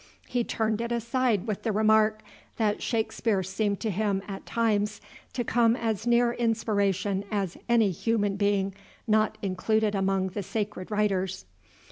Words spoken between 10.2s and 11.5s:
the sacred writers.